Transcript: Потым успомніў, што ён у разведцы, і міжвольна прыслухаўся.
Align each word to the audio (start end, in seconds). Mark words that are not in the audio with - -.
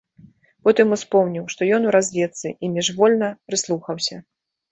Потым 0.67 0.87
успомніў, 0.95 1.43
што 1.55 1.61
ён 1.77 1.85
у 1.89 1.91
разведцы, 1.97 2.47
і 2.67 2.71
міжвольна 2.77 3.27
прыслухаўся. 3.51 4.15